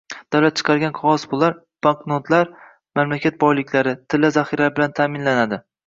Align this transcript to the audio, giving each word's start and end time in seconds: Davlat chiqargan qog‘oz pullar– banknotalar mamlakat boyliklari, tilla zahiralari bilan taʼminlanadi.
Davlat 0.35 0.55
chiqargan 0.61 0.95
qog‘oz 0.99 1.25
pullar– 1.33 1.59
banknotalar 1.89 2.51
mamlakat 3.01 3.41
boyliklari, 3.47 3.97
tilla 4.11 4.37
zahiralari 4.41 4.79
bilan 4.81 5.03
taʼminlanadi. 5.03 5.67